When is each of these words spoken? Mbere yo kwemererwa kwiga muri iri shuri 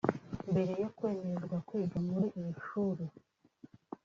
Mbere 0.51 0.71
yo 0.81 0.89
kwemererwa 0.97 1.57
kwiga 1.67 1.97
muri 2.07 2.27
iri 2.39 2.53
shuri 2.65 3.03